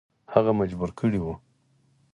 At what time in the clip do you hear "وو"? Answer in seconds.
1.21-1.33